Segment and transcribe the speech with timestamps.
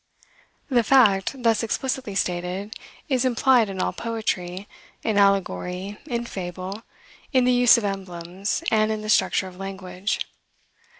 [0.67, 2.73] The fact, thus explicitly stated,
[3.07, 4.67] is implied in all poetry,
[5.03, 6.81] in allegory, in fable,
[7.33, 10.21] in the use of emblems, and in the structure of language.